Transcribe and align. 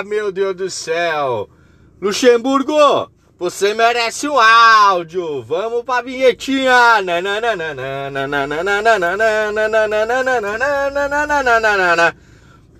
Ah, 0.00 0.02
meu 0.02 0.32
Deus 0.32 0.56
do 0.56 0.70
céu! 0.70 1.50
Luxemburgo, 2.00 3.10
você 3.38 3.74
merece 3.74 4.26
um 4.26 4.38
áudio! 4.38 5.42
Vamos 5.42 5.84
pra 5.84 6.00
vinhetinha! 6.00 6.72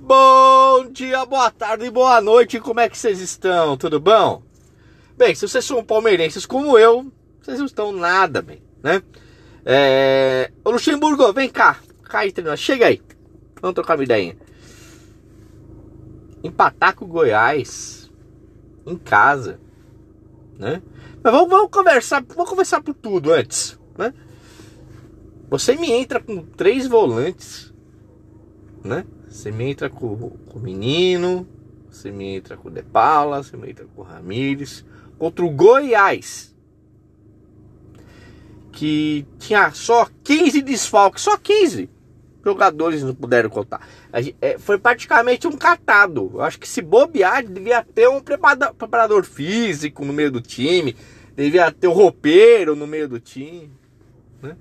Bom 0.00 0.86
dia, 0.90 1.26
boa 1.26 1.50
tarde, 1.50 1.90
boa 1.90 2.22
noite, 2.22 2.58
como 2.58 2.80
é 2.80 2.88
que 2.88 2.96
vocês 2.96 3.20
estão? 3.20 3.76
Tudo 3.76 4.00
bom? 4.00 4.42
Bem, 5.14 5.34
se 5.34 5.46
vocês 5.46 5.62
são 5.62 5.84
palmeirenses 5.84 6.46
como 6.46 6.78
eu, 6.78 7.12
vocês 7.42 7.58
não 7.58 7.66
estão 7.66 7.92
nada 7.92 8.40
bem, 8.40 8.62
né? 8.82 9.02
É... 9.66 10.50
Ô 10.64 10.70
Luxemburgo, 10.70 11.30
vem 11.34 11.50
cá, 11.50 11.80
cai 12.02 12.32
chega 12.56 12.86
aí, 12.86 13.02
vamos 13.60 13.74
trocar 13.74 13.98
uma 13.98 14.04
ideia 14.04 14.34
empatar 16.42 16.94
com 16.94 17.04
o 17.04 17.08
Goiás 17.08 18.10
em 18.86 18.96
casa, 18.96 19.60
né? 20.58 20.82
Mas 21.22 21.32
vamos, 21.32 21.48
vamos 21.50 21.70
conversar, 21.70 22.24
vamos 22.28 22.48
conversar 22.48 22.82
por 22.82 22.94
tudo 22.94 23.32
antes, 23.32 23.78
né? 23.96 24.12
Você 25.48 25.74
me 25.74 25.90
entra 25.90 26.20
com 26.20 26.42
três 26.42 26.86
volantes, 26.86 27.72
né? 28.82 29.04
Você 29.28 29.50
me 29.50 29.70
entra 29.70 29.90
com, 29.90 30.16
com 30.30 30.58
o 30.58 30.62
menino, 30.62 31.46
você 31.90 32.10
me 32.10 32.36
entra 32.36 32.56
com 32.56 32.68
o 32.68 32.70
De 32.70 32.82
Paula, 32.82 33.42
você 33.42 33.56
me 33.56 33.70
entra 33.70 33.86
com 33.94 34.02
o 34.02 34.04
Ramires, 34.04 34.84
contra 35.18 35.44
o 35.44 35.50
Goiás, 35.50 36.54
que 38.72 39.26
tinha 39.38 39.70
só 39.72 40.08
15 40.24 40.62
desfalques, 40.62 41.22
só 41.22 41.36
15 41.36 41.90
jogadores 42.44 43.02
não 43.02 43.14
puderam 43.14 43.50
contar. 43.50 43.86
É, 44.40 44.58
foi 44.58 44.78
praticamente 44.78 45.46
um 45.46 45.52
catado. 45.52 46.30
Eu 46.34 46.42
acho 46.42 46.58
que 46.58 46.68
se 46.68 46.80
bobear, 46.80 47.44
devia 47.44 47.84
ter 47.84 48.08
um 48.08 48.20
preparador 48.20 49.24
físico 49.24 50.04
no 50.04 50.12
meio 50.12 50.30
do 50.30 50.40
time, 50.40 50.96
devia 51.36 51.70
ter 51.70 51.88
um 51.88 51.92
roupeiro 51.92 52.74
no 52.74 52.86
meio 52.86 53.08
do 53.08 53.20
time. 53.20 53.70
Né? 54.42 54.56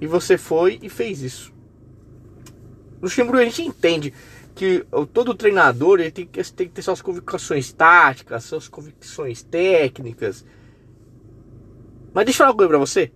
E 0.00 0.06
você 0.06 0.36
foi 0.36 0.78
e 0.82 0.88
fez 0.88 1.22
isso. 1.22 1.52
No 2.96 3.02
Luxemburgo 3.02 3.38
a 3.38 3.44
gente 3.44 3.62
entende 3.62 4.12
que 4.54 4.84
todo 5.12 5.34
treinador 5.34 6.00
ele 6.00 6.10
tem, 6.10 6.26
que, 6.26 6.52
tem 6.52 6.66
que 6.66 6.74
ter 6.74 6.82
suas 6.82 7.02
convicções 7.02 7.72
táticas, 7.72 8.44
suas 8.44 8.68
convicções 8.68 9.42
técnicas. 9.42 10.44
Mas 12.12 12.24
deixa 12.24 12.36
eu 12.36 12.38
falar 12.38 12.50
uma 12.50 12.56
coisa 12.56 12.70
pra 12.70 12.78
você. 12.78 13.12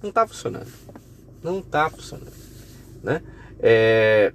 Não 0.00 0.12
tá 0.12 0.26
funcionando. 0.26 0.70
Não 1.42 1.60
tá 1.60 1.90
funcionando 1.90 2.43
né? 3.04 3.22
É... 3.60 4.32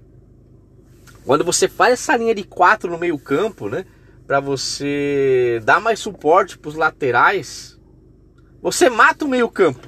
Quando 1.26 1.44
você 1.44 1.68
faz 1.68 1.94
essa 1.94 2.16
linha 2.16 2.34
de 2.34 2.44
quatro 2.44 2.90
no 2.90 2.98
meio 2.98 3.20
campo, 3.20 3.68
né? 3.68 3.86
Para 4.26 4.40
você 4.40 5.60
dar 5.66 5.82
mais 5.82 6.00
suporte 6.00 6.58
para 6.58 6.70
os 6.70 6.76
laterais, 6.76 7.80
você 8.62 8.90
mata 8.90 9.26
o 9.26 9.28
meio 9.28 9.50
campo, 9.50 9.88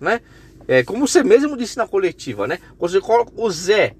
né? 0.00 0.20
É, 0.66 0.82
como 0.82 1.06
você 1.06 1.22
mesmo 1.22 1.56
disse 1.56 1.76
na 1.76 1.86
coletiva, 1.86 2.46
né? 2.46 2.58
Você 2.78 3.00
coloca 3.00 3.32
o 3.36 3.50
Zé, 3.50 3.96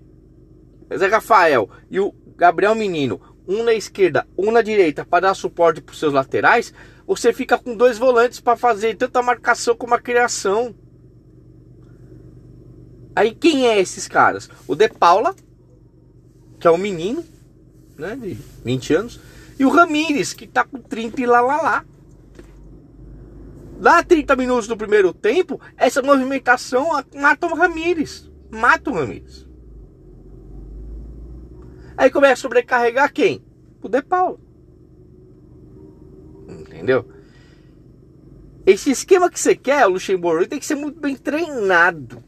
Zé 0.96 1.06
Rafael 1.08 1.68
e 1.90 1.98
o 1.98 2.14
Gabriel 2.36 2.74
Menino, 2.74 3.20
um 3.46 3.62
na 3.62 3.74
esquerda, 3.74 4.26
um 4.38 4.50
na 4.50 4.62
direita, 4.62 5.04
para 5.04 5.28
dar 5.28 5.34
suporte 5.34 5.80
para 5.80 5.92
os 5.92 5.98
seus 5.98 6.12
laterais, 6.12 6.72
você 7.06 7.32
fica 7.32 7.58
com 7.58 7.76
dois 7.76 7.98
volantes 7.98 8.40
para 8.40 8.56
fazer 8.56 8.96
tanto 8.96 9.16
a 9.16 9.22
marcação 9.22 9.76
como 9.76 9.94
a 9.94 10.00
criação. 10.00 10.74
Aí 13.14 13.34
quem 13.34 13.66
é 13.66 13.78
esses 13.78 14.08
caras? 14.08 14.48
O 14.66 14.74
De 14.74 14.88
Paula, 14.88 15.34
que 16.58 16.66
é 16.66 16.70
um 16.70 16.78
menino, 16.78 17.24
né, 17.96 18.16
de 18.16 18.38
20 18.64 18.94
anos, 18.94 19.20
e 19.58 19.64
o 19.64 19.68
Ramires, 19.68 20.32
que 20.32 20.46
tá 20.46 20.64
com 20.64 20.78
30 20.78 21.20
e 21.20 21.26
lá 21.26 21.40
lá 21.40 21.62
lá. 21.62 21.84
Dá 23.78 24.02
30 24.02 24.36
minutos 24.36 24.68
do 24.68 24.76
primeiro 24.76 25.12
tempo, 25.12 25.60
essa 25.76 26.00
movimentação 26.02 26.88
mata 27.14 27.46
o 27.46 27.54
Ramires. 27.54 28.30
Mata 28.50 28.90
o 28.90 28.94
Ramires. 28.94 29.46
Aí 31.96 32.10
começa 32.10 32.34
a 32.34 32.36
sobrecarregar 32.36 33.12
quem? 33.12 33.44
O 33.82 33.88
De 33.88 34.02
Paula. 34.02 34.38
Entendeu? 36.48 37.08
Esse 38.64 38.90
esquema 38.90 39.28
que 39.28 39.38
você 39.38 39.56
quer, 39.56 39.86
o 39.86 39.90
Luxemburgo, 39.90 40.46
tem 40.46 40.58
que 40.58 40.66
ser 40.66 40.76
muito 40.76 41.00
bem 41.00 41.16
treinado. 41.16 42.22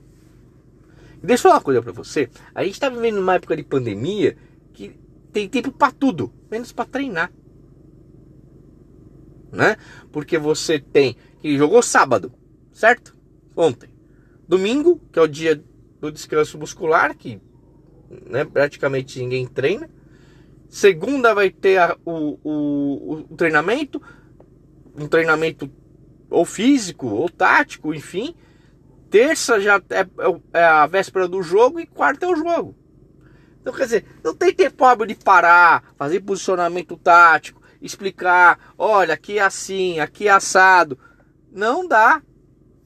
Deixa 1.25 1.41
eu 1.41 1.43
falar 1.45 1.55
uma 1.55 1.63
coisa 1.63 1.83
pra 1.83 1.93
você. 1.93 2.29
A 2.55 2.63
gente 2.63 2.79
tá 2.79 2.91
vivendo 2.91 3.17
numa 3.17 3.37
época 3.37 3.57
de 3.57 3.65
pandemia 3.65 4.37
que 4.75 4.95
tem 5.33 5.49
tempo 5.49 5.73
para 5.73 5.91
tudo, 5.91 6.31
menos 6.51 6.71
para 6.71 6.85
treinar. 6.85 7.33
Né? 9.51 9.79
Porque 10.13 10.37
você 10.37 10.79
tem 10.79 11.17
que 11.41 11.57
jogou 11.57 11.83
sábado, 11.83 12.31
certo? 12.73 13.17
Ontem. 13.57 13.89
Domingo, 14.47 15.01
que 15.11 15.19
é 15.19 15.23
o 15.23 15.27
dia 15.27 15.63
do 15.99 16.13
descanso 16.13 16.59
muscular, 16.59 17.17
que 17.17 17.41
né, 18.27 18.45
praticamente 18.45 19.19
ninguém 19.19 19.47
treina. 19.47 19.89
Segunda 20.69 21.35
vai 21.35 21.49
ter 21.49 21.79
a, 21.79 21.97
o, 22.05 22.39
o, 22.45 23.13
o 23.31 23.37
treinamento, 23.37 24.01
um 24.95 25.09
treinamento 25.09 25.71
ou 26.29 26.45
físico 26.45 27.07
ou 27.07 27.31
tático, 27.31 27.95
enfim 27.95 28.35
terça 29.15 29.61
já 29.61 29.81
é, 29.91 30.01
é, 30.01 30.41
é, 30.55 30.65
a 30.65 30.89
véspera 30.89 31.29
do 31.29 31.41
jogo 31.41 31.79
e 31.79 31.87
quarta 31.87 32.27
é 32.27 32.29
o 32.29 32.35
jogo. 32.35 32.75
Então, 33.61 33.73
quer 33.73 33.85
dizer, 33.85 34.07
não 34.25 34.35
tem 34.35 34.53
tempo 34.53 35.07
de 35.07 35.15
parar, 35.15 35.85
fazer 35.97 36.19
posicionamento 36.19 36.97
tático, 36.97 37.63
explicar, 37.81 38.75
olha, 38.77 39.15
aqui 39.15 39.39
é 39.39 39.43
assim, 39.43 40.01
aqui 40.01 40.27
é 40.27 40.33
assado. 40.33 40.99
Não 41.53 41.87
dá. 41.87 42.21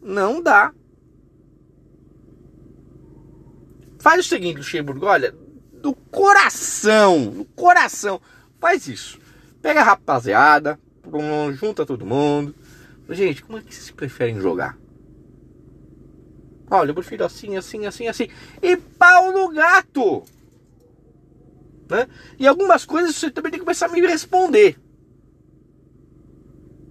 Não 0.02 0.42
dá. 0.42 0.74
Faz 3.98 4.26
o 4.26 4.28
seguinte, 4.28 4.58
Luxemburgo, 4.58 5.06
olha, 5.06 5.34
do 5.80 5.94
coração, 5.94 7.30
do 7.30 7.44
coração, 7.46 8.20
faz 8.60 8.86
isso. 8.86 9.18
Pega 9.62 9.80
a 9.80 9.84
rapaziada, 9.84 10.78
junta 11.54 11.86
todo 11.86 12.04
mundo. 12.04 12.54
Gente, 13.08 13.42
como 13.42 13.56
é 13.56 13.62
que 13.62 13.74
vocês 13.74 13.90
preferem 13.90 14.38
jogar? 14.38 14.76
Olha, 16.70 16.90
eu 16.90 16.94
prefiro 16.94 17.24
assim, 17.24 17.56
assim, 17.56 17.86
assim, 17.86 18.08
assim. 18.08 18.28
E 18.62 18.76
pau 18.76 19.32
no 19.32 19.48
gato! 19.48 20.22
Né? 21.88 22.06
E 22.38 22.46
algumas 22.46 22.84
coisas 22.84 23.16
você 23.16 23.30
também 23.30 23.50
tem 23.50 23.58
que 23.58 23.64
começar 23.64 23.86
a 23.86 23.88
me 23.88 24.00
responder. 24.00 24.78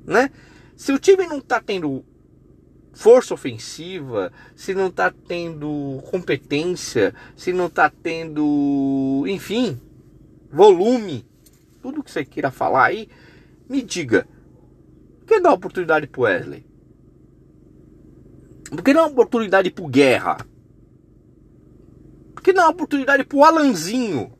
Né? 0.06 0.32
Se 0.76 0.92
o 0.92 1.00
time 1.00 1.28
não 1.28 1.38
está 1.38 1.62
tendo 1.62 2.04
força 2.94 3.34
ofensiva, 3.34 4.32
se 4.56 4.74
não 4.74 4.88
está 4.88 5.12
tendo 5.12 6.02
competência, 6.10 7.14
se 7.36 7.54
não 7.54 7.68
está 7.68 7.92
tendo, 7.92 9.24
enfim, 9.28 9.80
volume, 10.52 11.24
tudo 11.82 12.04
que 12.04 12.10
você 12.10 12.26
queira 12.26 12.50
falar 12.50 12.86
aí, 12.86 13.08
me 13.70 13.84
diga. 13.84 14.28
Quer 15.28 15.42
dar 15.42 15.54
oportunidade 15.54 16.08
pro 16.08 16.22
Wesley? 16.22 16.67
Por 18.70 18.84
que 18.84 18.94
não 18.94 19.02
é 19.02 19.04
uma 19.06 19.12
oportunidade 19.12 19.72
pro 19.72 19.88
Guerra? 19.88 20.38
Por 22.34 22.42
que 22.44 22.54
não 22.54 22.64
é 22.64 22.66
uma 22.66 22.72
oportunidade 22.72 23.24
pro 23.24 23.44
Alanzinho? 23.44 24.34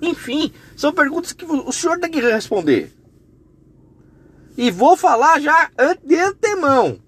Enfim, 0.00 0.52
são 0.76 0.92
perguntas 0.92 1.32
que 1.32 1.44
o 1.44 1.72
senhor 1.72 1.98
tem 1.98 2.10
que 2.10 2.20
responder. 2.20 2.92
E 4.56 4.70
vou 4.70 4.96
falar 4.96 5.40
já 5.40 5.70
de 6.02 6.16
antemão. 6.16 7.00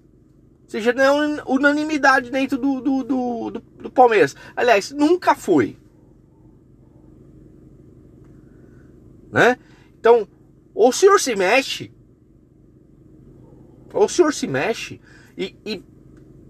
Seja 0.67 0.93
não 0.93 1.23
é 1.23 1.43
unanimidade 1.47 2.29
dentro 2.29 2.57
do, 2.57 2.79
do, 2.79 3.03
do, 3.03 3.51
do, 3.51 3.59
do 3.59 3.89
Palmeiras. 3.89 4.35
Aliás, 4.55 4.91
nunca 4.91 5.33
foi. 5.33 5.75
Né? 9.31 9.57
Então, 9.99 10.27
ou 10.73 10.89
o 10.89 10.93
senhor 10.93 11.19
se 11.19 11.35
mexe, 11.35 11.91
ou 13.93 14.05
o 14.05 14.09
senhor 14.09 14.33
se 14.33 14.47
mexe, 14.47 15.01
e, 15.39 15.55
e, 15.65 15.83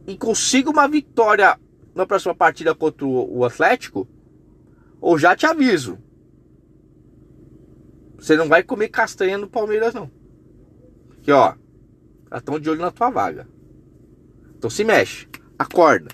e 0.07 0.17
consiga 0.17 0.71
uma 0.71 0.87
vitória 0.87 1.59
na 1.93 2.07
próxima 2.07 2.33
partida 2.33 2.73
contra 2.73 3.05
o, 3.05 3.37
o 3.37 3.45
Atlético, 3.45 4.07
ou 4.99 5.17
já 5.17 5.35
te 5.35 5.45
aviso, 5.45 5.99
você 8.17 8.35
não 8.35 8.49
vai 8.49 8.63
comer 8.63 8.89
castanha 8.89 9.37
no 9.37 9.47
Palmeiras, 9.47 9.93
não. 9.93 10.09
Que 11.21 11.31
ó, 11.31 11.53
já 12.31 12.37
estão 12.37 12.59
de 12.59 12.69
olho 12.69 12.81
na 12.81 12.91
tua 12.91 13.11
vaga. 13.11 13.47
Então 14.57 14.69
se 14.69 14.83
mexe, 14.83 15.27
acorda. 15.57 16.09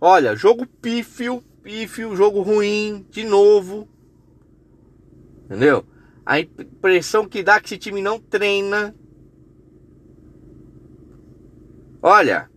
Olha, 0.00 0.36
jogo 0.36 0.66
pífio, 0.66 1.42
pífio, 1.62 2.14
jogo 2.14 2.42
ruim, 2.42 3.04
de 3.10 3.24
novo. 3.24 3.88
Entendeu? 5.46 5.84
A 6.24 6.38
impressão 6.38 7.26
que 7.26 7.42
dá 7.42 7.56
é 7.56 7.60
que 7.60 7.66
esse 7.66 7.78
time 7.78 8.02
não 8.02 8.20
treina, 8.20 8.94
Olha, 12.10 12.48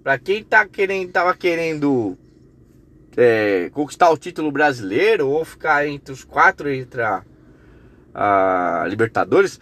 para 0.00 0.16
quem 0.16 0.44
tá 0.44 0.64
querendo, 0.64 1.10
tava 1.10 1.36
querendo 1.36 2.16
é, 3.16 3.68
conquistar 3.70 4.10
o 4.10 4.16
título 4.16 4.52
brasileiro 4.52 5.28
ou 5.28 5.44
ficar 5.44 5.88
entre 5.88 6.12
os 6.12 6.22
quatro 6.22 6.70
entre 6.70 7.02
a, 7.02 7.24
a 8.14 8.86
Libertadores. 8.88 9.58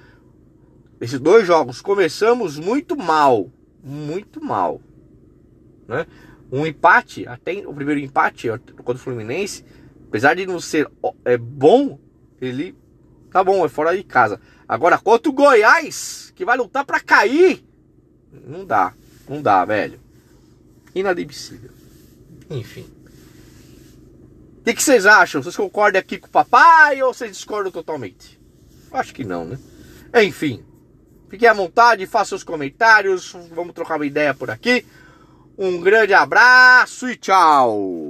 Esses 1.00 1.18
dois 1.18 1.46
jogos 1.46 1.80
começamos 1.80 2.58
muito 2.58 2.98
mal, 2.98 3.50
muito 3.82 4.44
mal, 4.44 4.78
né? 5.88 6.06
Um 6.52 6.66
empate, 6.66 7.26
até 7.26 7.66
o 7.66 7.72
primeiro 7.72 8.02
empate 8.02 8.50
contra 8.76 8.92
o 8.92 8.98
Fluminense, 8.98 9.64
apesar 10.06 10.34
de 10.34 10.44
não 10.44 10.60
ser 10.60 10.86
é 11.24 11.38
bom, 11.38 11.98
ele 12.42 12.76
tá 13.30 13.42
bom, 13.42 13.64
é 13.64 13.70
fora 13.70 13.96
de 13.96 14.02
casa. 14.04 14.38
Agora 14.68 14.98
contra 14.98 15.30
o 15.30 15.34
Goiás, 15.34 16.30
que 16.36 16.44
vai 16.44 16.58
lutar 16.58 16.84
para 16.84 17.00
cair, 17.00 17.66
não 18.32 18.64
dá, 18.64 18.92
não 19.28 19.42
dá, 19.42 19.64
velho. 19.64 20.00
Inadmissível. 20.94 21.70
Enfim. 22.50 22.86
O 24.60 24.64
que, 24.64 24.74
que, 24.74 24.82
vocês 24.82 25.06
acham? 25.06 25.42
Vocês 25.42 25.56
concordam 25.56 26.00
aqui 26.00 26.18
com 26.18 26.26
o 26.26 26.30
papai 26.30 27.02
ou 27.02 27.14
vocês 27.14 27.32
discordam 27.32 27.72
totalmente? 27.72 28.38
Acho 28.92 29.14
que 29.14 29.24
não, 29.24 29.44
né? 29.44 29.58
Enfim. 30.22 30.62
Fiquem 31.28 31.48
à 31.48 31.52
vontade, 31.52 32.06
façam 32.06 32.38
seus 32.38 32.44
comentários. 32.44 33.34
Vamos 33.54 33.74
trocar 33.74 33.96
uma 33.96 34.06
ideia 34.06 34.34
por 34.34 34.50
aqui. 34.50 34.84
Um 35.56 35.80
grande 35.80 36.14
abraço 36.14 37.08
e 37.08 37.16
tchau! 37.16 38.07